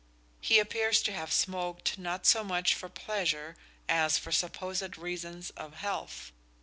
He 0.39 0.57
appears 0.57 0.99
to 1.03 1.11
have 1.11 1.31
smoked 1.31 1.99
not 1.99 2.25
so 2.25 2.43
much 2.43 2.73
for 2.73 2.89
pleasure 2.89 3.55
as 3.87 4.17
for 4.17 4.31
supposed 4.31 4.97
reasons 4.97 5.51
of 5.51 5.75
health. 5.75 6.31